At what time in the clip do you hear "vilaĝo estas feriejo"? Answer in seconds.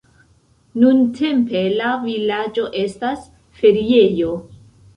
2.07-4.37